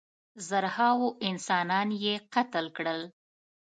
زرهاوو 0.47 1.07
انسانان 1.29 1.89
یې 2.03 2.13
قتل 2.33 2.65
کړل. 2.77 3.01